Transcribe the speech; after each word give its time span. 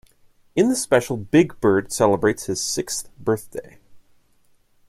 In 0.55 0.67
the 0.67 0.75
special 0.75 1.15
Big 1.15 1.59
Bird 1.61 1.91
celebrates 1.93 2.47
his 2.47 2.59
sixth 2.59 3.15
birthday. 3.19 3.77